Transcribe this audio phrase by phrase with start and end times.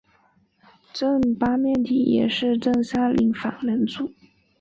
[0.91, 4.11] 正八面体也是正三角反棱柱。